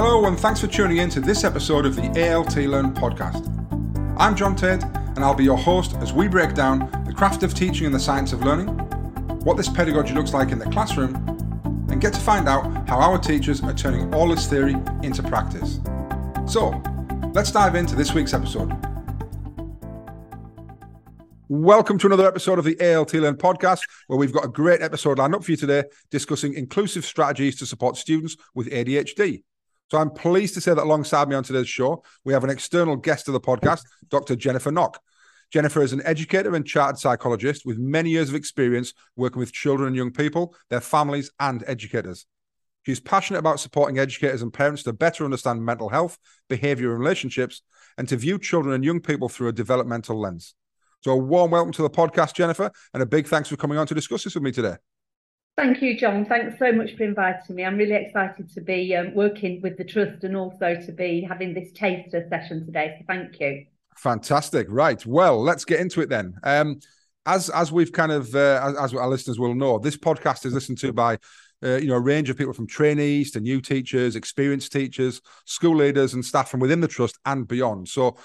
[0.00, 3.44] Hello, and thanks for tuning in to this episode of the ALT Learn podcast.
[4.16, 7.52] I'm John Tate, and I'll be your host as we break down the craft of
[7.52, 8.68] teaching and the science of learning,
[9.42, 11.16] what this pedagogy looks like in the classroom,
[11.90, 15.80] and get to find out how our teachers are turning all this theory into practice.
[16.46, 16.80] So,
[17.34, 18.70] let's dive into this week's episode.
[21.48, 25.18] Welcome to another episode of the ALT Learn podcast, where we've got a great episode
[25.18, 29.42] lined up for you today discussing inclusive strategies to support students with ADHD.
[29.90, 32.96] So I'm pleased to say that alongside me on today's show, we have an external
[32.96, 34.36] guest of the podcast, Dr.
[34.36, 35.00] Jennifer Nock.
[35.50, 39.86] Jennifer is an educator and chartered psychologist with many years of experience working with children
[39.86, 42.26] and young people, their families, and educators.
[42.84, 46.18] She's passionate about supporting educators and parents to better understand mental health,
[46.50, 47.62] behavior, and relationships,
[47.96, 50.54] and to view children and young people through a developmental lens.
[51.00, 53.86] So, a warm welcome to the podcast, Jennifer, and a big thanks for coming on
[53.86, 54.76] to discuss this with me today.
[55.58, 56.24] Thank you, John.
[56.24, 57.64] Thanks so much for inviting me.
[57.64, 61.52] I'm really excited to be um, working with the Trust and also to be having
[61.52, 62.94] this taster session today.
[62.96, 63.66] So thank you.
[63.96, 64.68] Fantastic.
[64.70, 65.04] Right.
[65.04, 66.36] Well, let's get into it then.
[66.44, 66.78] Um,
[67.26, 70.52] as as we've kind of uh, as, as, our listeners will know, this podcast is
[70.52, 71.18] listened to by
[71.64, 75.74] uh, you know a range of people from trainees to new teachers, experienced teachers, school
[75.74, 77.88] leaders, and staff from within the trust and beyond.
[77.88, 78.16] So,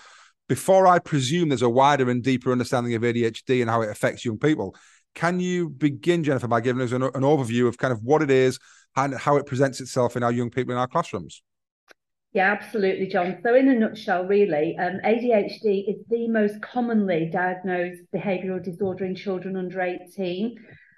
[0.47, 4.23] before I presume there's a wider and deeper understanding of ADHD and how it affects
[4.23, 4.75] young people,
[5.15, 8.31] can you begin, Jennifer, by giving us an, an overview of kind of what it
[8.31, 8.59] is
[8.95, 11.41] and how it presents itself in our young people in our classrooms?
[12.33, 13.37] Yeah, absolutely, John.
[13.43, 19.15] So, in a nutshell, really, um, ADHD is the most commonly diagnosed behavioural disorder in
[19.15, 20.55] children under 18.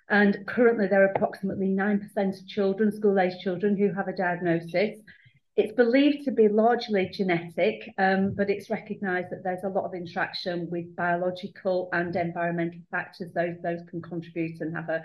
[0.09, 4.97] And currently, there are approximately 9% of children, school aged children, who have a diagnosis.
[5.55, 9.93] It's believed to be largely genetic, um, but it's recognised that there's a lot of
[9.93, 13.31] interaction with biological and environmental factors.
[13.33, 15.03] Those those can contribute and have a,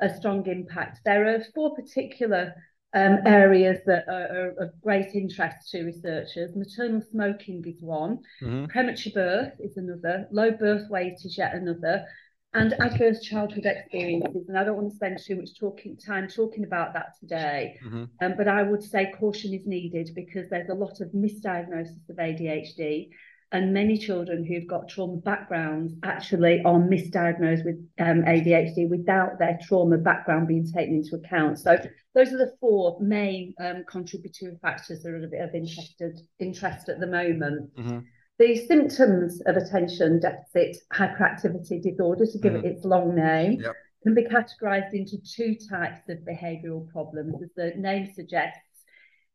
[0.00, 1.00] a strong impact.
[1.04, 2.54] There are four particular
[2.94, 6.56] um, areas that are, are, of great interest to researchers.
[6.56, 8.66] Maternal smoking is one, mm-hmm.
[8.66, 12.06] premature birth is another, low birth weight is yet another,
[12.54, 14.48] and adverse childhood experiences.
[14.48, 18.04] And I don't want to spend too much talking time talking about that today, mm-hmm.
[18.22, 22.16] um, but I would say caution is needed because there's a lot of misdiagnosis of
[22.16, 23.10] ADHD.
[23.50, 29.58] And many children who've got trauma backgrounds actually are misdiagnosed with um, ADHD without their
[29.66, 31.58] trauma background being taken into account.
[31.58, 31.78] So
[32.14, 36.90] those are the four main um, contributory factors that are a bit of interested interest
[36.90, 37.74] at the moment.
[37.74, 37.98] Mm-hmm.
[38.38, 42.58] The symptoms of attention deficit hyperactivity disorder, to give mm.
[42.60, 43.74] it its long name, yep.
[44.04, 47.42] can be categorized into two types of behavioral problems.
[47.42, 48.60] As the name suggests,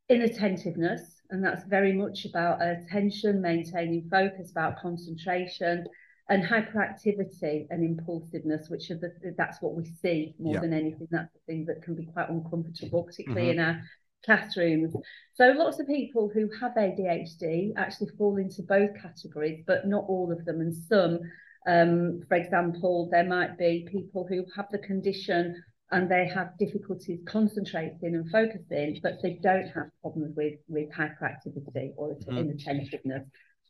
[0.07, 5.85] inattentiveness, and that's very much about attention, maintaining focus, about concentration,
[6.29, 10.61] and hyperactivity and impulsiveness, which are the that's what we see more yep.
[10.61, 11.07] than anything.
[11.11, 13.59] That's the thing that can be quite uncomfortable, particularly mm-hmm.
[13.59, 13.81] in our
[14.25, 14.93] classrooms.
[15.33, 20.31] So lots of people who have ADHD actually fall into both categories, but not all
[20.31, 20.61] of them.
[20.61, 21.19] And some,
[21.67, 27.19] um, for example, there might be people who have the condition and they have difficulties
[27.25, 32.37] concentrating and focusing, but they don't have problems with, with hyperactivity or mm-hmm.
[32.37, 33.23] inattentiveness.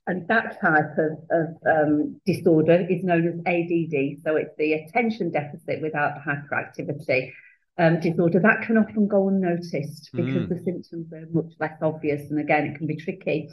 [0.05, 4.21] And that type of, of um, disorder is known as ADD.
[4.23, 7.31] So it's the attention deficit without hyperactivity
[7.77, 10.49] um, disorder, that can often go unnoticed because mm.
[10.49, 12.29] the symptoms are much less obvious.
[12.29, 13.49] And again, it can be tricky.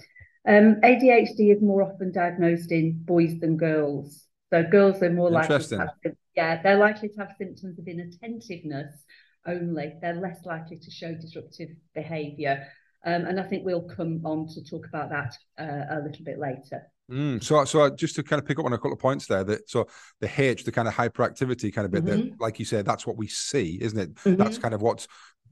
[0.47, 4.26] Um, ADHD is more often diagnosed in boys than girls.
[4.50, 9.04] So girls are more likely to have, yeah, they're likely to have symptoms of inattentiveness
[9.47, 9.94] only.
[10.00, 12.66] They're less likely to show disruptive behaviour.
[13.04, 16.38] Um, and I think we'll come on to talk about that uh, a little bit
[16.38, 16.91] later.
[17.10, 19.43] Mm, so, so just to kind of pick up on a couple of points there,
[19.44, 19.88] that so
[20.21, 22.31] the H, the kind of hyperactivity kind of bit, mm-hmm.
[22.31, 24.15] that, like you said, that's what we see, isn't it?
[24.15, 24.37] Mm-hmm.
[24.37, 25.09] That's kind of what's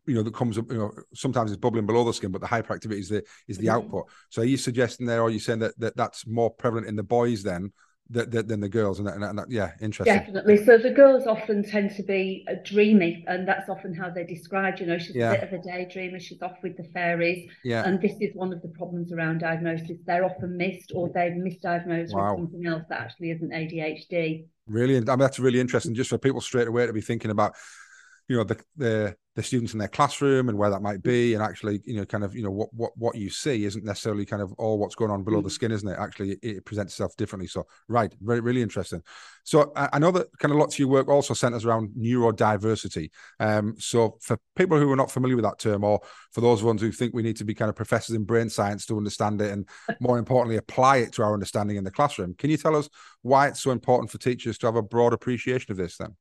[0.07, 0.71] you know that comes up.
[0.71, 3.67] You know, sometimes it's bubbling below the skin, but the hyperactivity is the is the
[3.67, 3.77] mm-hmm.
[3.77, 4.07] output.
[4.31, 6.97] So, are you suggesting there, or are you saying that, that that's more prevalent in
[6.97, 7.73] the boys then
[8.11, 10.17] than the girls, and, that, and that, yeah, interesting.
[10.17, 10.65] Definitely.
[10.65, 14.81] So the girls often tend to be uh, dreamy, and that's often how they're described.
[14.81, 15.33] You know, she's yeah.
[15.33, 16.21] a bit of a daydreamer.
[16.21, 17.51] She's off with the fairies.
[17.65, 17.85] Yeah.
[17.85, 19.99] And this is one of the problems around diagnosis.
[20.07, 22.35] They're often missed, or they're misdiagnosed wow.
[22.35, 24.47] with something else that actually isn't ADHD.
[24.67, 25.95] Really, I mean, that's really interesting.
[25.95, 27.57] Just for people straight away to be thinking about,
[28.29, 31.45] you know, the the the students in their classroom and where that might be and
[31.45, 34.43] actually you know kind of you know what what what you see isn't necessarily kind
[34.43, 35.45] of all what's going on below mm-hmm.
[35.45, 35.97] the skin isn't it?
[35.97, 37.47] Actually it, it, presents itself differently.
[37.47, 39.01] So right very really interesting.
[39.45, 43.11] So I, I, know that kind of lots of your work also centers around neurodiversity.
[43.39, 46.01] Um so for people who are not familiar with that term or
[46.33, 48.87] for those ones who think we need to be kind of professors in brain science
[48.87, 49.69] to understand it and
[50.01, 52.89] more importantly apply it to our understanding in the classroom can you tell us
[53.23, 56.17] why it's so important for teachers to have a broad appreciation of this then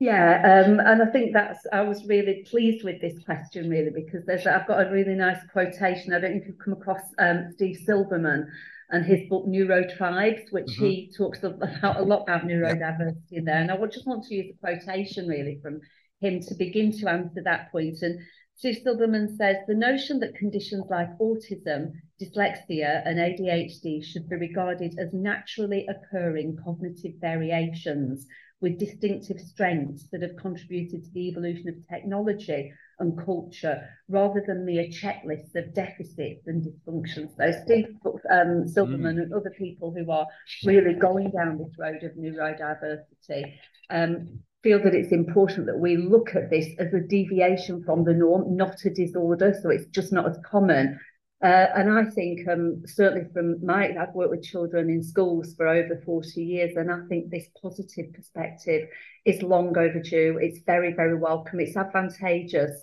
[0.00, 4.24] Yeah, um, and I think that's I was really pleased with this question really because
[4.26, 6.12] there's I've got a really nice quotation.
[6.12, 8.46] I don't know if you've come across um, Steve Silberman
[8.90, 10.84] and his book Neurotribes, which mm-hmm.
[10.84, 13.60] he talks about a lot about neurodiversity in there.
[13.60, 15.80] And I just want to use a quotation really from
[16.20, 17.98] him to begin to answer that point.
[18.02, 18.20] And
[18.54, 21.92] Steve Silberman says the notion that conditions like autism,
[22.22, 28.26] dyslexia, and ADHD should be regarded as naturally occurring cognitive variations
[28.60, 34.64] with distinctive strengths that have contributed to the evolution of technology and culture rather than
[34.64, 37.36] mere checklists of deficits and dysfunctions.
[37.36, 39.22] So Steve um, Silberman mm.
[39.22, 40.26] and other people who are
[40.64, 43.52] really going down this road of neurodiversity
[43.90, 48.12] um, feel that it's important that we look at this as a deviation from the
[48.12, 49.56] norm, not a disorder.
[49.62, 50.98] So it's just not as common
[51.40, 55.68] uh, and I think um, certainly from my, I've worked with children in schools for
[55.68, 58.88] over 40 years, and I think this positive perspective
[59.24, 60.38] is long overdue.
[60.42, 61.60] It's very, very welcome.
[61.60, 62.82] It's advantageous,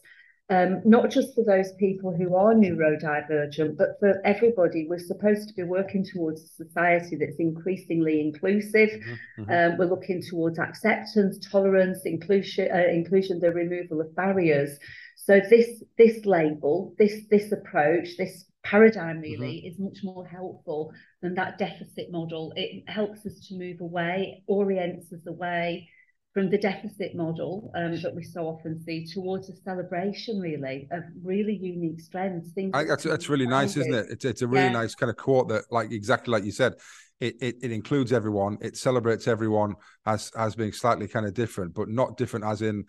[0.49, 4.87] um, not just for those people who are neurodivergent, but for everybody.
[4.87, 8.89] We're supposed to be working towards a society that's increasingly inclusive.
[8.89, 9.41] Mm-hmm.
[9.41, 9.71] mm-hmm.
[9.73, 14.79] Um, we're looking towards acceptance, tolerance, inclusion, uh, inclusion, the removal of barriers.
[15.15, 19.67] So this this label, this this approach, this paradigm really mm-hmm.
[19.67, 20.91] is much more helpful
[21.21, 22.53] than that deficit model.
[22.55, 25.89] It helps us to move away, orients us away
[26.33, 31.03] from the deficit model um, that we so often see towards a celebration really of
[31.23, 32.51] really unique strengths.
[32.51, 34.07] Things I, that's, that's really nice, isn't it?
[34.09, 34.71] It's, it's a really yeah.
[34.71, 36.73] nice kind of quote that, like exactly like you said,
[37.21, 39.75] it, it, it includes everyone, it celebrates everyone
[40.05, 42.83] as as being slightly kind of different, but not different as in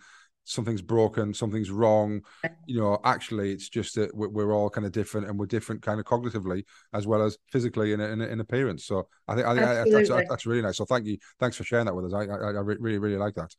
[0.47, 2.21] something's broken, something's wrong.
[2.65, 5.99] You know, actually, it's just that we're all kind of different, and we're different kind
[5.99, 6.63] of cognitively
[6.93, 8.85] as well as physically in in, in appearance.
[8.85, 10.77] So I think I think that's, that's really nice.
[10.77, 12.13] So thank you, thanks for sharing that with us.
[12.13, 13.53] I I, I really really like that.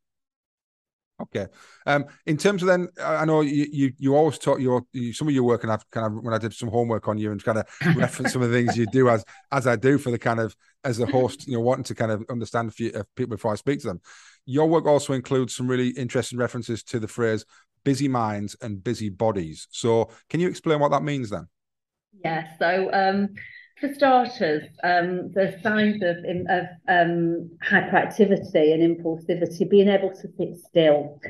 [1.20, 1.46] Okay.
[1.84, 5.26] Um, in terms of then, I know you you, you always talk your you, some
[5.26, 7.42] of your work, and I've kind of when I did some homework on you and
[7.42, 7.66] kind of
[7.96, 10.54] reference some of the things you do as as I do for the kind of
[10.84, 13.56] as a host, you know, wanting to kind of understand a few people before I
[13.56, 14.00] speak to them.
[14.46, 17.44] Your work also includes some really interesting references to the phrase
[17.84, 19.66] busy minds and busy bodies.
[19.70, 21.48] So, can you explain what that means then?
[22.24, 22.46] Yeah.
[22.58, 23.30] So, um,
[23.80, 26.16] for starters, um, the signs of,
[26.48, 31.20] of um, hyperactivity and impulsivity, being able to sit still,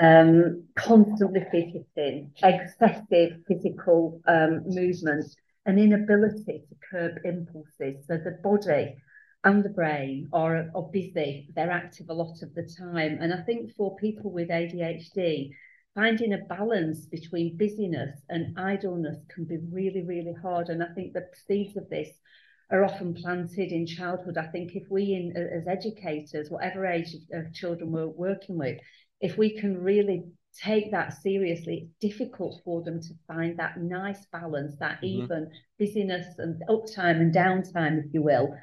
[0.00, 5.24] um, constantly fidgeting, excessive physical um, movement,
[5.66, 8.04] an inability to curb impulses.
[8.06, 8.96] So the body
[9.44, 13.18] and the brain are, are busy, they're active a lot of the time.
[13.20, 15.50] And I think for people with ADHD,
[15.94, 20.68] finding a balance between busyness and idleness can be really, really hard.
[20.68, 22.08] And I think the seeds of this
[22.70, 24.36] are often planted in childhood.
[24.36, 28.78] I think if we, in, as educators, whatever age of, children we're working with,
[29.20, 30.24] if we can really
[30.62, 35.22] take that seriously, it's difficult for them to find that nice balance, that mm-hmm.
[35.22, 38.54] even busyness and uptime and downtime, if you will,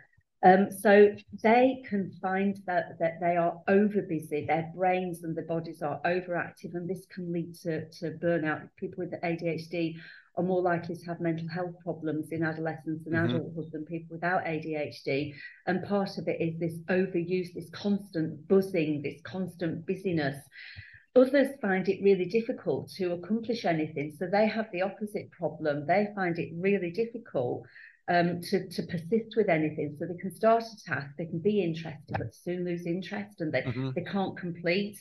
[0.43, 1.09] um, so
[1.43, 6.01] they can find that, that they are over busy, their brains and their bodies are
[6.03, 8.67] overactive, and this can lead to, to burnout.
[8.77, 9.97] People with ADHD
[10.37, 13.35] are more likely to have mental health problems in adolescence and mm-hmm.
[13.35, 15.35] adulthood than people without ADHD.
[15.67, 20.37] And part of it is this overuse, this constant buzzing, this constant busyness.
[21.15, 24.15] Others find it really difficult to accomplish anything.
[24.17, 25.85] So they have the opposite problem.
[25.85, 27.65] They find it really difficult
[28.11, 29.95] um, to, to persist with anything.
[29.97, 33.53] So they can start a task, they can be interested, but soon lose interest and
[33.53, 33.91] they, mm-hmm.
[33.95, 34.97] they can't complete.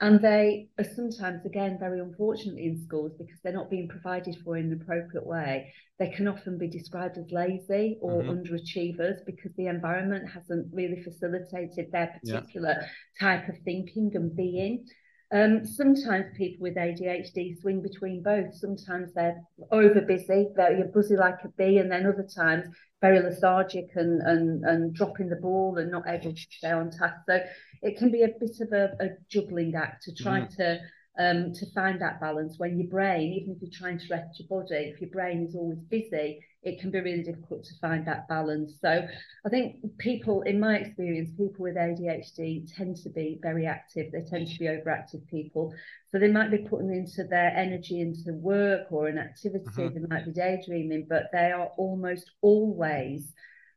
[0.00, 4.56] And they are sometimes, again, very unfortunately in schools because they're not being provided for
[4.56, 5.72] in an appropriate way.
[5.98, 8.30] They can often be described as lazy or mm-hmm.
[8.30, 12.88] underachievers because the environment hasn't really facilitated their particular yeah.
[13.20, 14.86] type of thinking and being.
[15.32, 18.54] Um, sometimes people with ADHD swing between both.
[18.54, 22.66] Sometimes they're over busy, very busy like a bee, and then other times
[23.00, 27.16] very lethargic and, and, and dropping the ball and not able to stay on task.
[27.26, 27.40] So
[27.80, 30.56] it can be a bit of a, a juggling act to try mm.
[30.56, 30.80] to
[31.18, 34.48] um, to find that balance when your brain, even if you're trying to rest your
[34.48, 38.28] body, if your brain is always busy, it can be really difficult to find that
[38.28, 38.78] balance.
[38.80, 39.06] So
[39.44, 44.12] I think people, in my experience, people with ADHD tend to be very active.
[44.12, 45.74] They tend to be overactive people.
[46.10, 49.64] So they might be putting into their energy into work or an activity.
[49.76, 49.94] Mm-hmm.
[49.94, 53.32] They might be daydreaming, but they are almost always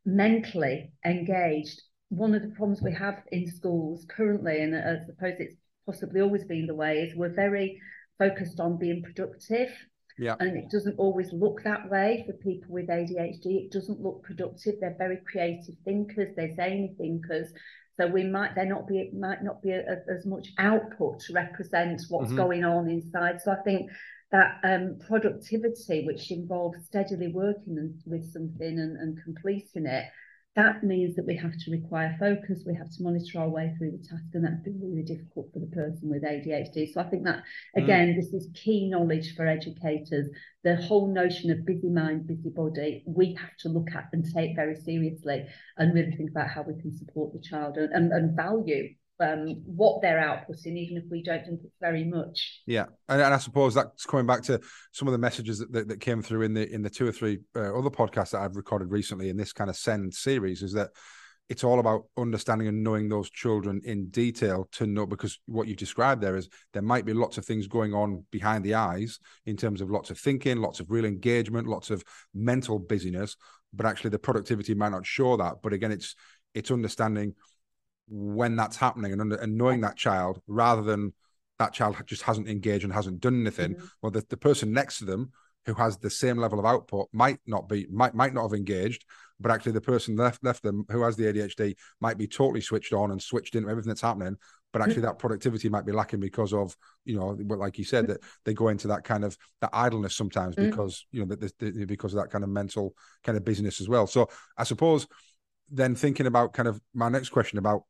[0.06, 1.82] mentally engaged.
[2.10, 6.44] One of the problems we have in schools currently, and I suppose it's possibly always
[6.44, 7.80] been the way, is we're very
[8.18, 9.70] focused on being productive
[10.18, 10.36] yeah.
[10.40, 13.66] And it doesn't always look that way for people with ADHD.
[13.66, 14.76] It doesn't look productive.
[14.80, 17.50] They're very creative thinkers, they're zany thinkers.
[17.98, 21.34] So we might there not be might not be a, a, as much output to
[21.34, 22.38] represent what's mm-hmm.
[22.38, 23.42] going on inside.
[23.42, 23.90] So I think
[24.32, 30.06] that um, productivity, which involves steadily working with something and, and completing it,
[30.56, 33.92] that means that we have to require focus, we have to monitor our way through
[33.92, 36.94] the task, and that's been really difficult for the person with ADHD.
[36.94, 37.44] So I think that,
[37.78, 37.84] mm.
[37.84, 38.16] again, mm.
[38.16, 40.30] this is key knowledge for educators.
[40.64, 44.56] The whole notion of busy mind, busy body, we have to look at and take
[44.56, 45.46] very seriously
[45.78, 49.62] and really think about how we can support the child and, and, and value um,
[49.66, 52.62] what they're outputting, even if we don't think it's very much.
[52.66, 54.60] Yeah, and, and I suppose that's coming back to
[54.92, 57.12] some of the messages that, that, that came through in the in the two or
[57.12, 60.74] three uh, other podcasts that I've recorded recently in this kind of Send series is
[60.74, 60.90] that
[61.48, 65.78] it's all about understanding and knowing those children in detail to know because what you've
[65.78, 69.56] described there is there might be lots of things going on behind the eyes in
[69.56, 72.04] terms of lots of thinking, lots of real engagement, lots of
[72.34, 73.38] mental busyness,
[73.74, 75.56] but actually the productivity might not show that.
[75.62, 76.16] But again, it's
[76.56, 77.36] it's understanding
[78.08, 81.14] when that's happening and, under, and knowing that child rather than
[81.60, 83.76] that child just hasn't engaged and hasn't done anything.
[83.76, 83.86] Mm-hmm.
[84.02, 85.32] Well, the, the person next to them
[85.66, 89.06] who has the same level of output might not be might might not have engaged,
[89.40, 92.94] but actually the person left left them who has the ADHD might be totally switched
[92.94, 94.38] on and switched into everything that's happening.
[94.72, 95.06] But actually, mm-hmm.
[95.06, 98.14] that productivity might be lacking because of you know, like you said, mm-hmm.
[98.14, 100.70] that they go into that kind of that idleness sometimes mm-hmm.
[100.70, 102.94] because you know that because of that kind of mental
[103.24, 104.06] kind of business as well.
[104.06, 105.08] So I suppose
[105.72, 107.84] then thinking about kind of my next question about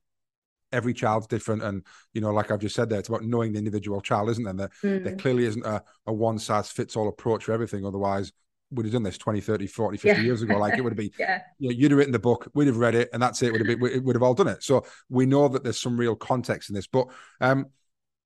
[0.71, 1.63] every child's different.
[1.63, 4.43] And you know like i've just said there it's about knowing the individual child isn't
[4.43, 5.03] there there, mm.
[5.03, 7.85] there clearly isn't a, a one size fits all approach for everything.
[7.85, 8.31] Otherwise
[8.71, 10.25] we'd have done this 20 30 40 50 yeah.
[10.25, 10.57] years ago.
[10.57, 11.41] Like it would have been yeah.
[11.59, 13.51] you know, you'd have written the book we'd have read it and that's it.
[13.51, 14.63] Would have been it would have all done it.
[14.63, 16.87] So we know that there's some real context in this.
[16.87, 17.07] But
[17.41, 17.67] um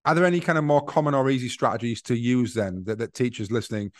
[0.05, 3.13] are there any kind of more common or easy strategies to use then that, that
[3.13, 3.91] teachers listening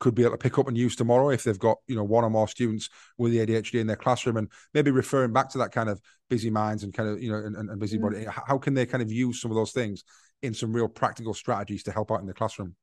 [0.00, 2.24] could be able to pick up and use tomorrow if they've got you know one
[2.24, 5.72] or more students with the ADHD in their classroom and maybe referring back to that
[5.72, 6.00] kind of
[6.30, 8.42] busy minds and kind of you know and, and busy body mm.
[8.46, 10.04] how can they kind of use some of those things
[10.42, 12.74] in some real practical strategies to help out in the classroom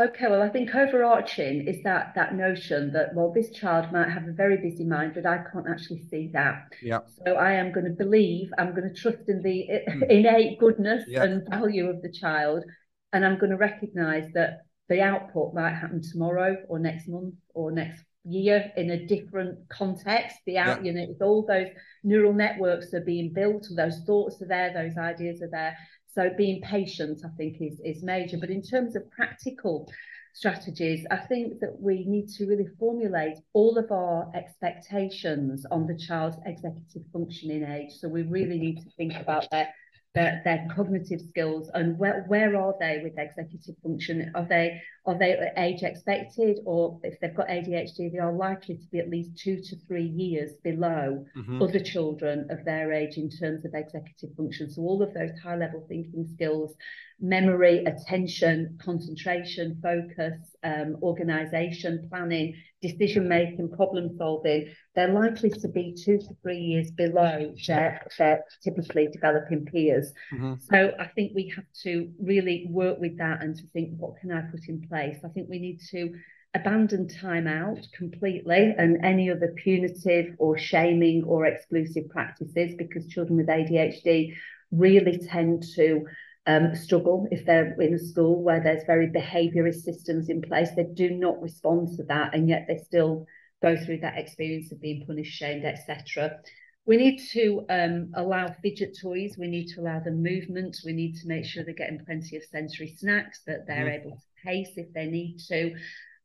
[0.00, 4.26] okay well i think overarching is that that notion that well this child might have
[4.26, 7.86] a very busy mind but i can't actually see that yeah so i am going
[7.86, 10.10] to believe i'm going to trust in the mm.
[10.10, 11.22] innate goodness yeah.
[11.22, 12.64] and value of the child
[13.12, 17.72] and i'm going to recognize that the output might happen tomorrow or next month or
[17.72, 20.36] next year in a different context.
[20.46, 20.92] The out, yeah.
[20.92, 21.68] you know, it's all those
[22.02, 25.76] neural networks are being built, those thoughts are there, those ideas are there.
[26.12, 28.38] So being patient, I think, is is major.
[28.38, 29.90] But in terms of practical
[30.32, 35.96] strategies, I think that we need to really formulate all of our expectations on the
[35.96, 37.92] child's executive functioning age.
[37.92, 39.68] So we really need to think about their
[40.14, 44.30] their, their cognitive skills and where, where are they with executive function?
[44.34, 48.86] Are they are they age expected or if they've got ADHD, they are likely to
[48.90, 51.60] be at least two to three years below mm-hmm.
[51.60, 54.70] other children of their age in terms of executive function.
[54.70, 56.74] So all of those high level thinking skills,
[57.20, 65.96] memory, attention, concentration, focus, um, organization, planning, decision making, problem solving, they're likely to be
[66.04, 70.12] two to three years below their, their typically developing peers.
[70.32, 70.54] Mm-hmm.
[70.70, 74.32] So I think we have to really work with that and to think, what can
[74.32, 74.93] I put in place?
[74.94, 76.14] I think we need to
[76.54, 83.36] abandon time out completely and any other punitive or shaming or exclusive practices because children
[83.36, 84.34] with ADHD
[84.70, 86.06] really tend to
[86.46, 90.70] um, struggle if they're in a school where there's very behaviourist systems in place.
[90.76, 93.26] They do not respond to that, and yet they still
[93.62, 96.38] go through that experience of being punished, shamed, etc.
[96.86, 99.36] We need to um, allow fidget toys.
[99.38, 100.76] We need to allow them movement.
[100.84, 104.00] We need to make sure they're getting plenty of sensory snacks, that they're mm.
[104.00, 105.74] able to pace if they need to,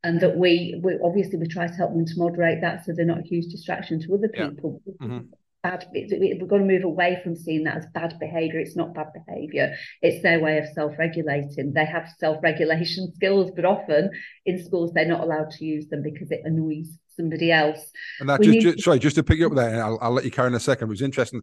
[0.03, 3.05] and that we, we obviously we try to help them to moderate that so they're
[3.05, 4.81] not a huge distraction to other people.
[4.85, 5.07] Yeah.
[5.07, 5.19] Mm-hmm
[5.63, 9.07] bad we've got to move away from seeing that as bad behavior it's not bad
[9.13, 14.09] behavior it's their way of self-regulating they have self-regulation skills but often
[14.45, 18.41] in schools they're not allowed to use them because it annoys somebody else and that
[18.41, 18.83] just, just to...
[18.83, 20.87] sorry just to pick you up there I'll, I'll let you carry in a second
[20.87, 21.41] it was interesting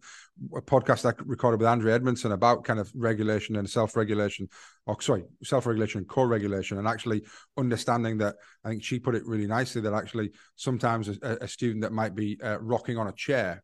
[0.57, 4.49] a podcast I recorded with Andrea Edmondson about kind of regulation and self-regulation
[4.87, 7.23] or sorry self-regulation and co-regulation and actually
[7.57, 11.83] understanding that I think she put it really nicely that actually sometimes a, a student
[11.83, 13.63] that might be uh, rocking on a chair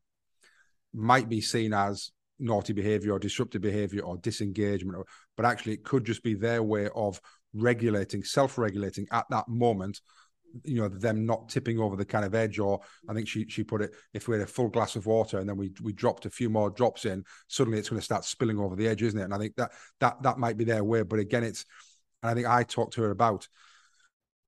[0.94, 5.84] might be seen as naughty behavior or disruptive behavior or disengagement, or, but actually it
[5.84, 7.20] could just be their way of
[7.54, 10.00] regulating, self-regulating at that moment.
[10.64, 13.64] You know, them not tipping over the kind of edge, or I think she she
[13.64, 16.26] put it, if we had a full glass of water and then we we dropped
[16.26, 19.18] a few more drops in, suddenly it's going to start spilling over the edge, isn't
[19.18, 19.24] it?
[19.24, 21.02] And I think that that that might be their way.
[21.02, 21.64] But again, it's
[22.22, 23.48] and I think I talked to her about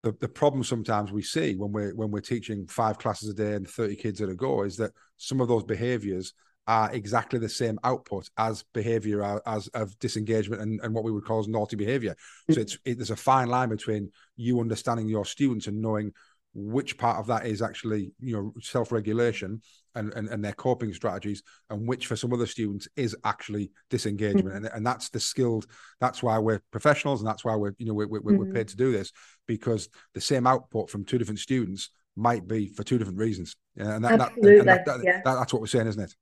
[0.04, 3.54] the, the problem sometimes we see when we're when we're teaching five classes a day
[3.54, 6.34] and 30 kids at a go is that some of those behaviors
[6.66, 11.24] are exactly the same output as behavior as of disengagement and, and what we would
[11.24, 12.14] call as naughty behavior
[12.50, 16.12] so it's it, there's a fine line between you understanding your students and knowing
[16.54, 19.60] which part of that is actually you know self-regulation
[19.96, 24.46] and, and, and their coping strategies and which for some other students is actually disengagement
[24.46, 24.64] mm-hmm.
[24.64, 25.66] and, and that's the skilled
[26.00, 28.36] that's why we're professionals and that's why we're you know we're, we're, mm-hmm.
[28.36, 29.12] we're paid to do this
[29.46, 34.04] because the same output from two different students might be for two different reasons and,
[34.04, 34.64] that, Absolutely.
[34.64, 35.20] That, that, yeah.
[35.24, 36.14] that's what we're saying isn't it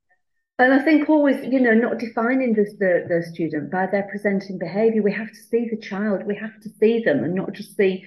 [0.62, 4.58] and I think always, you know, not defining the, the, the student by their presenting
[4.58, 5.02] behaviour.
[5.02, 6.24] We have to see the child.
[6.26, 8.04] We have to see them and not just see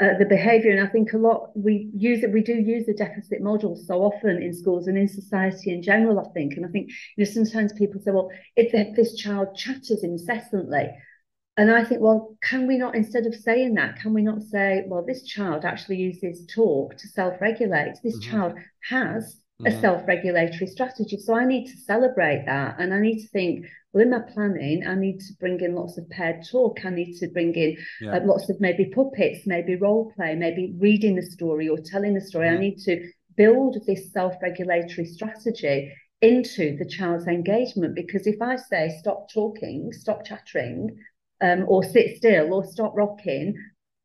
[0.00, 0.70] uh, the behaviour.
[0.70, 2.32] And I think a lot we use it.
[2.32, 6.18] We do use the deficit model so often in schools and in society in general.
[6.18, 9.54] I think, and I think you know sometimes people say, well, if, if this child
[9.54, 10.88] chatters incessantly,
[11.56, 14.84] and I think, well, can we not, instead of saying that, can we not say,
[14.86, 17.96] well, this child actually uses talk to self regulate?
[18.02, 18.30] This mm-hmm.
[18.30, 18.54] child
[18.88, 19.80] has a mm-hmm.
[19.80, 21.18] self-regulatory strategy.
[21.18, 23.66] So I need to celebrate that, and I need to think.
[23.92, 26.78] Well, in my planning, I need to bring in lots of paired talk.
[26.82, 28.16] I need to bring in yeah.
[28.16, 32.20] uh, lots of maybe puppets, maybe role play, maybe reading a story or telling a
[32.22, 32.48] story.
[32.48, 35.92] I need to build this self-regulatory strategy
[36.22, 40.96] into the child's engagement because if I say stop talking, stop chattering,
[41.42, 43.54] um, or sit still or stop rocking,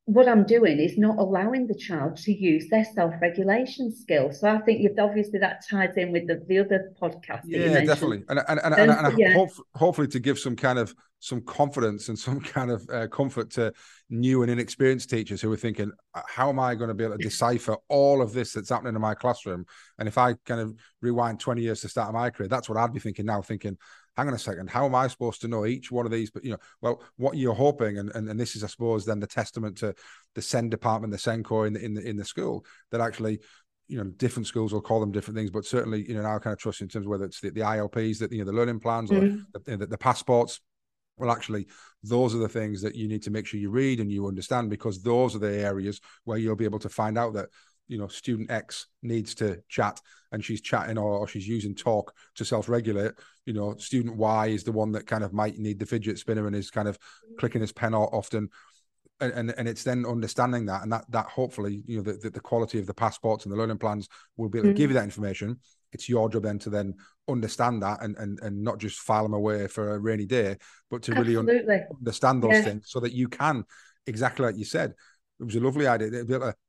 [0.07, 4.39] what I'm doing is not allowing the child to use their self-regulation skills.
[4.39, 7.41] So I think you've obviously that ties in with the, the other podcast.
[7.43, 9.33] Yeah, definitely, and and and, and, and yeah.
[9.33, 13.49] hope, hopefully to give some kind of some confidence and some kind of uh, comfort
[13.51, 13.73] to
[14.09, 17.17] new and inexperienced teachers who are thinking, uh, how am I going to be able
[17.17, 19.65] to decipher all of this that's happening in my classroom?
[19.99, 22.93] And if I kind of rewind 20 years to start my career, that's what I'd
[22.93, 23.77] be thinking now, thinking,
[24.17, 26.31] hang on a second, how am I supposed to know each one of these?
[26.31, 29.19] But you know, well, what you're hoping, and, and, and this is, I suppose, then
[29.19, 29.93] the testament to
[30.33, 33.39] the SEND department, the SENCO in the in the in the school, that actually
[33.88, 36.51] you know different schools will call them different things but certainly you know now kind
[36.51, 38.81] of trust in terms of whether it's the, the ilps that you know the learning
[38.81, 39.38] plans mm-hmm.
[39.55, 40.59] or the, the, the, passports
[41.15, 41.65] well actually
[42.03, 44.69] those are the things that you need to make sure you read and you understand
[44.69, 47.47] because those are the areas where you'll be able to find out that
[47.88, 52.13] you know student x needs to chat and she's chatting or, or she's using talk
[52.36, 53.13] to self-regulate
[53.45, 56.47] you know student y is the one that kind of might need the fidget spinner
[56.47, 56.97] and is kind of
[57.39, 58.50] clicking his pen often
[59.19, 62.30] and, and, and it's then understanding that and that that hopefully you know the, the,
[62.30, 64.78] the quality of the passports and the learning plans will be able to mm-hmm.
[64.78, 65.58] give you that information
[65.91, 66.93] it's your job then to then
[67.28, 70.56] understand that and and, and not just file them away for a rainy day
[70.89, 71.50] but to really un-
[71.97, 72.62] understand those yeah.
[72.62, 73.63] things so that you can
[74.06, 74.93] exactly like you said
[75.39, 76.10] it was a lovely idea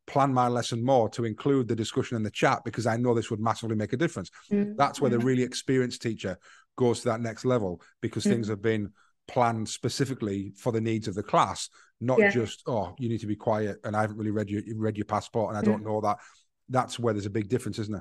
[0.08, 2.62] to be able to plan my lesson more to include the discussion in the chat
[2.64, 4.30] because I know this would massively make a difference.
[4.50, 4.76] Mm-hmm.
[4.76, 6.38] That's where the really experienced teacher
[6.76, 8.34] goes to that next level because mm-hmm.
[8.34, 8.92] things have been
[9.26, 11.68] planned specifically for the needs of the class,
[12.00, 12.30] not yeah.
[12.30, 15.04] just oh you need to be quiet and I haven't really read your read your
[15.04, 15.86] passport and I don't mm.
[15.86, 16.18] know that.
[16.70, 17.94] That's where there's a big difference, isn't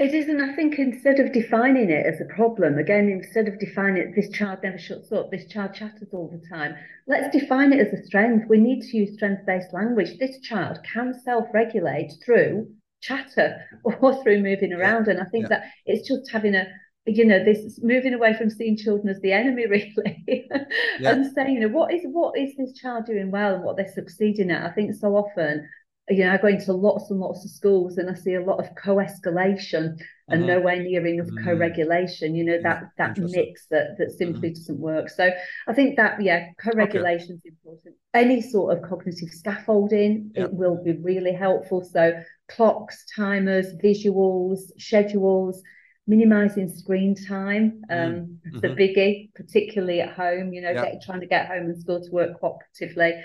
[0.00, 0.06] it?
[0.06, 0.40] It isn't.
[0.40, 4.30] I think instead of defining it as a problem, again, instead of defining it, this
[4.30, 6.74] child never shuts up, this child chatters all the time,
[7.06, 8.48] let's define it as a strength.
[8.48, 10.18] We need to use strength based language.
[10.18, 12.68] This child can self regulate through
[13.00, 15.08] chatter or through moving around.
[15.08, 15.58] And I think yeah.
[15.58, 16.66] that it's just having a,
[17.06, 19.94] you know, this moving away from seeing children as the enemy, really,
[20.26, 21.10] yeah.
[21.10, 23.92] and saying, you know, what is what is this child doing well and what they're
[23.92, 24.64] succeeding at?
[24.64, 25.68] I think so often
[26.10, 28.58] you know, I go into lots and lots of schools and I see a lot
[28.58, 29.96] of co-escalation
[30.28, 30.46] and mm-hmm.
[30.46, 31.44] nowhere near enough mm-hmm.
[31.44, 32.34] co-regulation.
[32.34, 34.54] You know that that mix that that simply mm-hmm.
[34.54, 35.08] doesn't work.
[35.08, 35.30] So
[35.68, 37.48] I think that yeah, co-regulation is okay.
[37.50, 37.94] important.
[38.12, 41.82] Any sort of cognitive scaffolding it will be really helpful.
[41.84, 42.12] So
[42.48, 45.62] clocks, timers, visuals, schedules.
[46.06, 48.58] Minimizing screen time, um, mm-hmm.
[48.58, 50.52] the biggie, particularly at home.
[50.52, 53.20] You know, get, trying to get home and school to work cooperatively,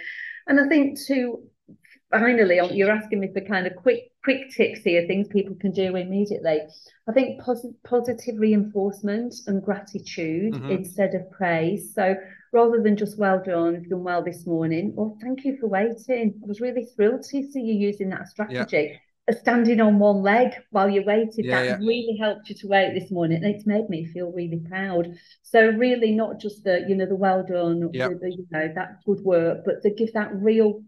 [0.46, 1.42] and I think to
[2.12, 5.96] finally, you're asking me for kind of quick quick tips here, things people can do
[5.96, 6.60] immediately.
[7.08, 10.72] I think pos- positive reinforcement and gratitude mm-hmm.
[10.72, 11.94] instead of praise.
[11.94, 12.16] So
[12.52, 16.34] rather than just well done, you've done well this morning, or thank you for waiting.
[16.44, 18.90] I was really thrilled to see you using that strategy.
[18.92, 18.98] Yeah
[19.32, 21.88] standing on one leg while you waited yeah, that yeah.
[21.88, 25.08] really helped you to wait this morning and it's made me feel really proud
[25.42, 28.12] so really not just the you know the well done yep.
[28.12, 30.80] the, the, you know that good work but to give that real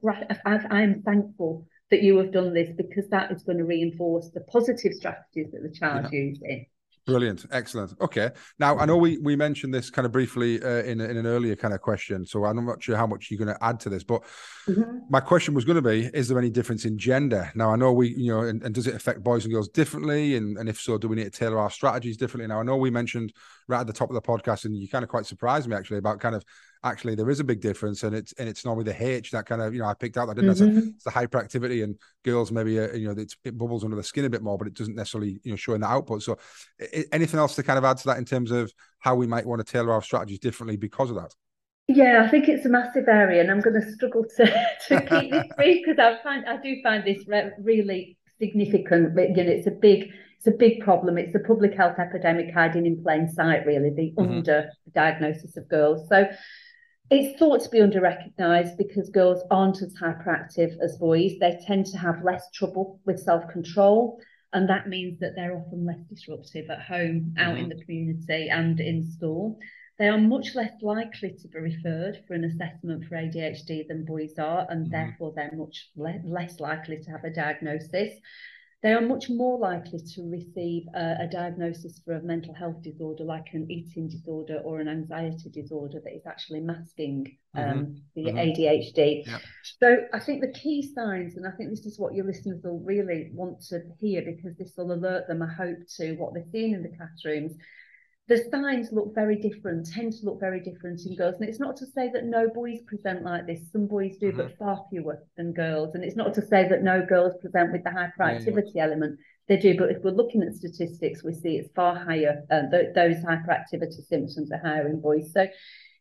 [0.70, 4.94] i'm thankful that you have done this because that is going to reinforce the positive
[4.94, 6.20] strategies that the child's yeah.
[6.20, 6.66] using
[7.08, 7.94] Brilliant, excellent.
[8.02, 11.26] Okay, now I know we we mentioned this kind of briefly uh, in in an
[11.26, 13.90] earlier kind of question, so I'm not sure how much you're going to add to
[13.90, 14.24] this, but
[14.68, 15.00] mm-hmm.
[15.10, 17.50] my question was going to be: Is there any difference in gender?
[17.56, 20.36] Now I know we, you know, and, and, does it affect boys and girls differently?
[20.36, 22.48] And and if so, do we need to tailor our strategies differently?
[22.48, 23.32] Now I know we mentioned
[23.70, 26.00] right at the top of the podcast, and you kind of quite surprised me actually
[26.00, 26.44] about kind of
[26.84, 29.62] actually there is a big difference, and it's and it's normally the H that kind
[29.62, 30.90] of you know I picked out that didn't mm-hmm.
[30.90, 34.30] it's the hyperactivity, and girls maybe uh, you know it bubbles under the skin a
[34.30, 36.24] bit more, but it doesn't necessarily you know show in the output.
[36.24, 36.38] So,
[37.12, 39.66] anything else to kind of add to that in terms of how we might want
[39.66, 41.34] to tailor our strategies differently because of that?
[41.88, 44.46] Yeah, I think it's a massive area, and I'm going to struggle to,
[44.88, 49.16] to keep this brief because I find I do find this re- really significant.
[49.16, 51.18] But you know, it's a big it's a big problem.
[51.18, 54.32] It's a public health epidemic hiding in plain sight, really, the mm-hmm.
[54.32, 56.08] under diagnosis of girls.
[56.10, 56.28] So
[57.10, 61.34] it's thought to be under recognised because girls aren't as hyperactive as boys.
[61.40, 64.20] They tend to have less trouble with self control.
[64.54, 67.64] And that means that they're often less disruptive at home, out mm-hmm.
[67.64, 69.60] in the community, and in school.
[70.00, 74.38] They are much less likely to be referred for an assessment for ADHD than boys
[74.38, 74.92] are, and mm-hmm.
[74.92, 78.14] therefore they're much le- less likely to have a diagnosis.
[78.84, 83.24] They are much more likely to receive a, a, diagnosis for a mental health disorder
[83.24, 87.80] like an eating disorder or an anxiety disorder that is actually masking mm-hmm.
[87.80, 88.38] um, the mm-hmm.
[88.38, 89.26] ADHD.
[89.26, 89.42] Yep.
[89.82, 92.80] So I think the key signs, and I think this is what your listeners will
[92.80, 96.74] really want to hear because this will alert them, I hope, to what they're seeing
[96.74, 97.54] in the classrooms
[98.28, 101.36] the signs look very different, tend to look very different in girls.
[101.40, 103.72] And it's not to say that no boys present like this.
[103.72, 104.38] Some boys do, mm-hmm.
[104.38, 105.96] but far fewer than girls.
[105.96, 109.18] And it's not to say that no girls present with the hyperactivity yeah, element.
[109.48, 112.44] They do, but if we're looking at statistics, we see it's far higher.
[112.52, 115.32] Uh, th- those hyperactivity symptoms are higher in boys.
[115.34, 115.48] So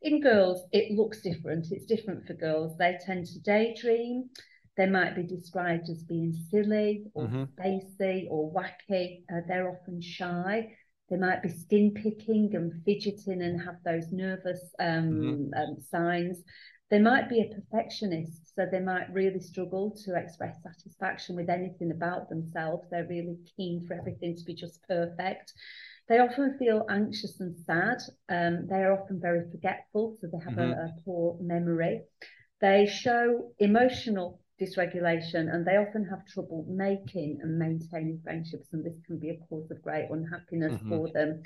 [0.02, 1.68] in girls, it looks different.
[1.70, 2.76] It's different for girls.
[2.76, 4.30] They tend to daydream.
[4.76, 7.44] They might be described as being silly or mm-hmm.
[7.56, 9.22] spacey or wacky.
[9.32, 10.72] Uh, they're often shy
[11.08, 15.54] they might be skin picking and fidgeting and have those nervous um, mm-hmm.
[15.54, 16.42] um, signs.
[16.90, 21.90] They might be a perfectionist, so they might really struggle to express satisfaction with anything
[21.90, 22.86] about themselves.
[22.90, 25.52] They're really keen for everything to be just perfect.
[26.08, 27.98] They often feel anxious and sad.
[28.28, 30.78] Um, they are often very forgetful, so they have mm-hmm.
[30.78, 32.02] a, a poor memory.
[32.60, 38.98] They show emotional dysregulation and they often have trouble making and maintaining friendships and this
[39.06, 40.88] can be a cause of great unhappiness mm-hmm.
[40.88, 41.42] for them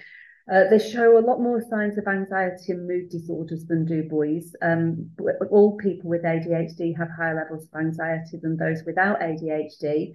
[0.51, 4.53] uh, they show a lot more signs of anxiety and mood disorders than do boys.
[4.62, 5.11] Um,
[5.51, 10.12] all people with ADHD have higher levels of anxiety than those without ADHD.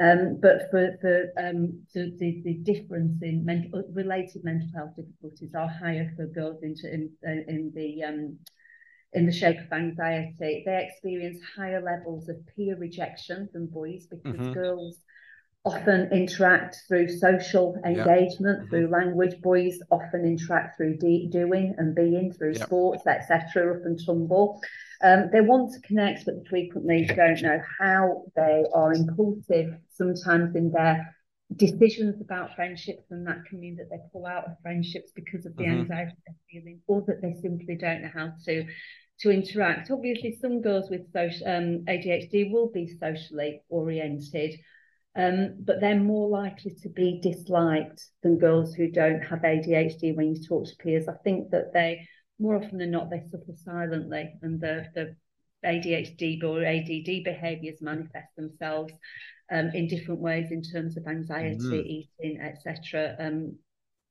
[0.00, 5.54] Um, but for, for um, the, the, the, difference in mental, related mental health difficulties
[5.54, 7.10] are higher for girls in, in,
[7.48, 8.38] in the um,
[9.16, 10.62] in the shape of anxiety.
[10.64, 14.52] They experience higher levels of peer rejection than boys because mm-hmm.
[14.52, 15.00] girls
[15.64, 18.70] often interact through social engagement, yep.
[18.70, 18.94] through mm-hmm.
[18.94, 19.40] language.
[19.40, 22.66] Boys often interact through de- doing and being, through yep.
[22.66, 24.60] sports, etc., up and tumble.
[25.02, 28.24] Um, they want to connect, but frequently don't know how.
[28.36, 31.16] They are impulsive sometimes in their
[31.54, 35.56] decisions about friendships, and that can mean that they pull out of friendships because of
[35.56, 35.80] the mm-hmm.
[35.80, 38.66] anxiety they're feeling, or that they simply don't know how to
[39.20, 39.90] to interact.
[39.90, 44.58] Obviously, some girls with social um, ADHD will be socially oriented,
[45.16, 50.14] um, but they're more likely to be disliked than girls who don't have ADHD.
[50.14, 52.06] When you talk to peers, I think that they
[52.38, 55.16] more often than not they suffer silently, and the the
[55.64, 58.92] ADHD or ADD behaviours manifest themselves
[59.50, 62.24] um, in different ways in terms of anxiety, mm-hmm.
[62.24, 63.16] eating, etc.
[63.18, 63.56] Um,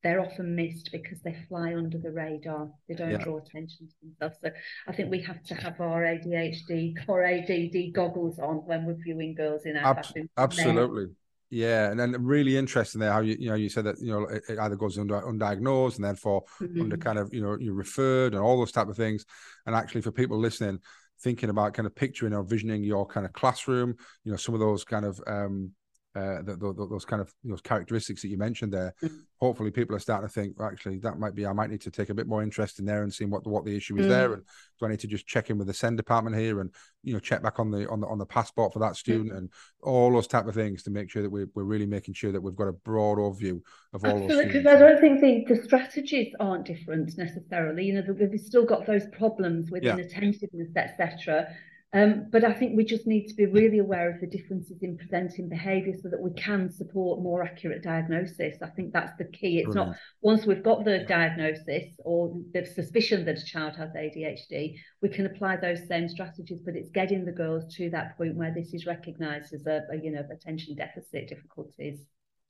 [0.05, 2.69] they're often missed because they fly under the radar.
[2.87, 3.17] They don't yeah.
[3.17, 4.37] draw attention to themselves.
[4.39, 4.51] So
[4.87, 9.33] I think we have to have our ADHD or ADD goggles on when we're viewing
[9.33, 10.05] girls in our Ab-
[10.37, 11.07] Absolutely.
[11.49, 14.25] Yeah, and then really interesting there how you you know you said that you know
[14.25, 16.81] it, either goes under undiagnosed and therefore mm-hmm.
[16.81, 19.25] under kind of you know you referred and all those type of things,
[19.65, 20.79] and actually for people listening,
[21.23, 24.59] thinking about kind of picturing or visioning your kind of classroom, you know some of
[24.59, 25.71] those kind of um,
[26.15, 28.93] uh, the, the, those kind of those characteristics that you mentioned there.
[29.03, 29.17] Mm-hmm.
[29.41, 31.45] Hopefully, people are starting to think, well, actually, that might be.
[31.45, 33.49] I might need to take a bit more interest in there and seeing what the,
[33.49, 34.09] what the issue is mm-hmm.
[34.09, 34.43] there, and
[34.79, 36.71] do I need to just check in with the SEND department here and
[37.03, 39.37] you know check back on the on the on the passport for that student mm-hmm.
[39.37, 39.49] and
[39.83, 42.41] all those type of things to make sure that we're we're really making sure that
[42.41, 43.59] we've got a broad overview
[43.93, 44.45] of all Absolutely, those.
[44.45, 47.83] Because I don't think the, the strategies aren't different necessarily.
[47.83, 49.95] You know, we've still got those problems with yeah.
[49.95, 51.47] inattentiveness, etc
[51.95, 54.97] um, but I think we just need to be really aware of the differences in
[54.97, 58.57] presenting behaviour so that we can support more accurate diagnosis.
[58.61, 59.59] I think that's the key.
[59.59, 59.91] It's Brilliant.
[59.91, 65.07] not once we've got the diagnosis or the suspicion that a child has ADHD, we
[65.07, 68.73] can apply those same strategies, but it's getting the girls to that point where this
[68.73, 71.99] is recognised as a, a you know attention deficit difficulties.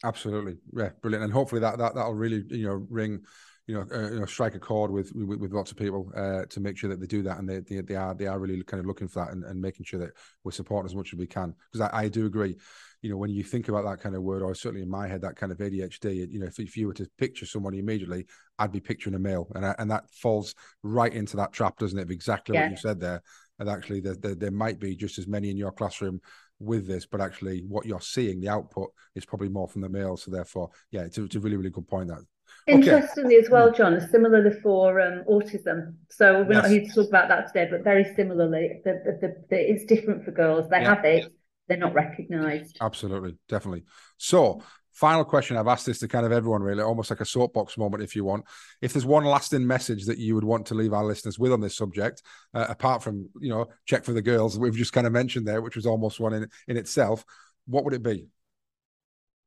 [0.03, 3.21] Absolutely, yeah, brilliant, and hopefully that that that'll really you know ring
[3.67, 6.45] you know, uh, you know, strike a chord with with, with lots of people uh,
[6.49, 8.61] to make sure that they do that, and they, they, they are they are really
[8.63, 10.11] kind of looking for that and, and making sure that
[10.43, 11.53] we're supporting as much as we can.
[11.71, 12.55] Because I, I, do agree,
[13.01, 15.21] you know, when you think about that kind of word, or certainly in my head,
[15.21, 18.25] that kind of ADHD, you know, if, if you were to picture someone immediately,
[18.59, 21.97] I'd be picturing a male, and I, and that falls right into that trap, doesn't
[21.97, 22.03] it?
[22.03, 22.63] Of exactly yeah.
[22.63, 23.23] what you said there.
[23.57, 26.19] And actually, there, there, there might be just as many in your classroom
[26.59, 30.17] with this, but actually, what you're seeing, the output is probably more from the male.
[30.17, 32.09] So therefore, yeah, it's a, it's a really really good point.
[32.09, 32.19] That
[32.67, 33.45] Interestingly, okay.
[33.45, 35.95] as well, John, similarly for um, autism.
[36.09, 36.63] So we're yes.
[36.63, 40.25] not here to talk about that today, but very similarly, the, the, the, it's different
[40.25, 40.67] for girls.
[40.69, 40.95] They yeah.
[40.95, 41.31] have it,
[41.67, 42.77] they're not recognised.
[42.81, 43.83] Absolutely, definitely.
[44.17, 47.77] So, final question I've asked this to kind of everyone, really, almost like a soapbox
[47.77, 48.45] moment, if you want.
[48.81, 51.61] If there's one lasting message that you would want to leave our listeners with on
[51.61, 52.23] this subject,
[52.55, 55.61] uh, apart from you know, check for the girls we've just kind of mentioned there,
[55.61, 57.25] which was almost one in in itself,
[57.67, 58.27] what would it be?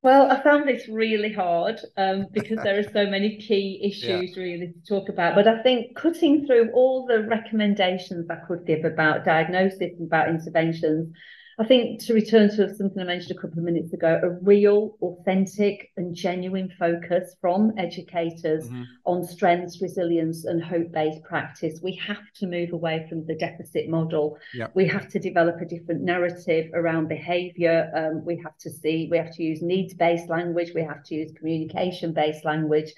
[0.01, 4.43] Well, I found this really hard um, because there are so many key issues yeah.
[4.43, 5.35] really to talk about.
[5.35, 10.29] But I think cutting through all the recommendations I could give about diagnosis and about
[10.29, 11.15] interventions,
[11.61, 14.97] I think to return to something I mentioned a couple of minutes ago, a real,
[15.03, 18.85] authentic, and genuine focus from educators mm-hmm.
[19.07, 21.81] on strengths, resilience, and hope based practice.
[21.83, 24.39] We have to move away from the deficit model.
[24.55, 24.71] Yep.
[24.77, 27.91] We have to develop a different narrative around behaviour.
[27.93, 31.15] Um, we have to see, we have to use needs based language, we have to
[31.17, 32.93] use communication based language.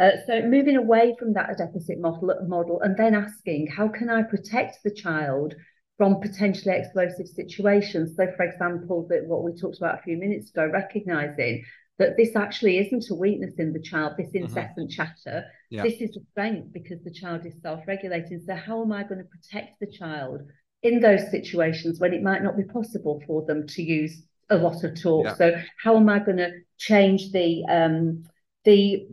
[0.00, 4.22] Uh, so moving away from that deficit model, model and then asking, how can I
[4.22, 5.54] protect the child
[6.00, 8.16] from potentially explosive situations.
[8.16, 11.62] So, for example, that what we talked about a few minutes ago, recognizing
[11.98, 14.46] that this actually isn't a weakness in the child, this mm-hmm.
[14.46, 15.44] incessant chatter.
[15.68, 15.82] Yeah.
[15.82, 18.40] This is a strength because the child is self-regulating.
[18.46, 20.40] So, how am I going to protect the child
[20.82, 24.82] in those situations when it might not be possible for them to use a lot
[24.82, 25.26] of talk?
[25.26, 25.34] Yeah.
[25.34, 28.24] So, how am I going to change the um,
[28.64, 29.06] the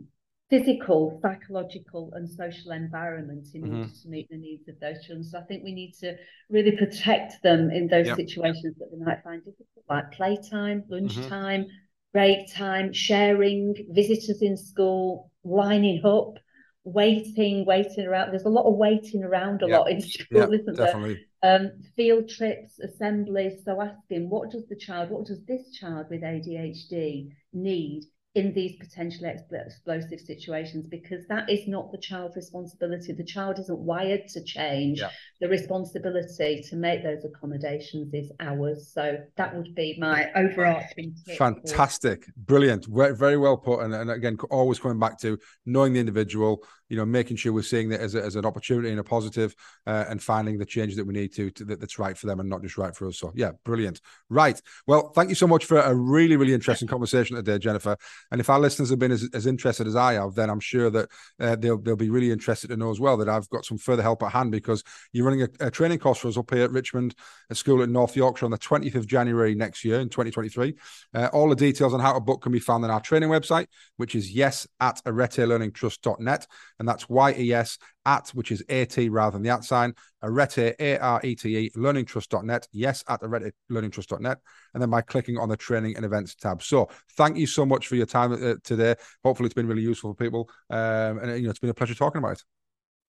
[0.50, 3.80] physical, psychological, and social environment in mm-hmm.
[3.80, 5.24] order to meet the needs of those children.
[5.24, 6.16] So I think we need to
[6.48, 8.16] really protect them in those yep.
[8.16, 11.70] situations that they might find difficult, like playtime, lunchtime, mm-hmm.
[12.12, 16.38] break time, sharing, visitors in school, lining up,
[16.84, 18.30] waiting, waiting around.
[18.30, 19.80] There's a lot of waiting around a yep.
[19.80, 21.26] lot in school, yep, isn't definitely.
[21.42, 21.56] there?
[21.56, 23.64] Um, field trips, assemblies.
[23.66, 28.76] So asking, what does the child, what does this child with ADHD need in these
[28.76, 33.12] potentially explosive situations because that is not the child's responsibility.
[33.12, 35.00] The child isn't wired to change.
[35.00, 35.10] Yeah.
[35.40, 38.90] The responsibility to make those accommodations is ours.
[38.92, 41.14] So that would be my overarching.
[41.36, 42.32] Fantastic, for...
[42.36, 43.80] brilliant, very well put.
[43.80, 47.62] And, and again, always coming back to knowing the individual, you know, making sure we're
[47.62, 49.54] seeing that as, a, as an opportunity and a positive,
[49.86, 52.40] uh, and finding the changes that we need to, to that, that's right for them
[52.40, 53.18] and not just right for us.
[53.18, 54.00] So yeah, brilliant.
[54.28, 54.60] Right.
[54.86, 57.96] Well, thank you so much for a really, really interesting conversation today, Jennifer.
[58.30, 60.90] And if our listeners have been as, as interested as I have, then I'm sure
[60.90, 61.08] that
[61.40, 64.02] uh, they'll they'll be really interested to know as well that I've got some further
[64.02, 66.70] help at hand because you're running a, a training course for us up here at
[66.70, 67.14] Richmond
[67.50, 70.74] a School in North Yorkshire on the 20th of January next year in 2023.
[71.14, 73.66] Uh, all the details on how to book can be found on our training website,
[73.96, 76.46] which is yes at aretelearningtrust.net.
[76.78, 82.68] And that's Y-E-S at, which is A-T rather than the at sign, arete, A-R-E-T-E, learningtrust.net.
[82.72, 84.38] Yes at arete learningtrust.net.
[84.74, 86.62] And then by clicking on the training and events tab.
[86.62, 88.94] So thank you so much for your time uh, today.
[89.24, 90.50] Hopefully it's been really useful for people.
[90.70, 92.42] Um, and, you know, it's been a pleasure talking about it.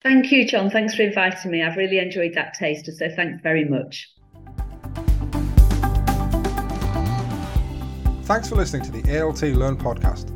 [0.02, 0.70] Thank you, John.
[0.70, 1.62] Thanks for inviting me.
[1.62, 2.92] I've really enjoyed that taster.
[2.92, 4.10] So thanks very much.
[8.24, 10.36] Thanks for listening to the ALT Learn podcast.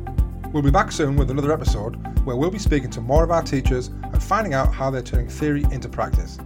[0.54, 3.42] We'll be back soon with another episode where we'll be speaking to more of our
[3.42, 6.38] teachers and finding out how they're turning theory into practice.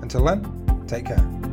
[0.00, 1.49] Until then, take care.